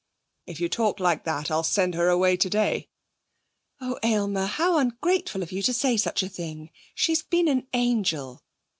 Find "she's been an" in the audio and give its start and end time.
6.95-7.67